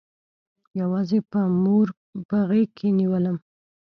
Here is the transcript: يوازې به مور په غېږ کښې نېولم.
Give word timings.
يوازې 0.81 1.19
به 1.29 1.39
مور 1.63 1.87
په 2.27 2.37
غېږ 2.49 2.69
کښې 2.77 2.89
نېولم. 2.97 3.37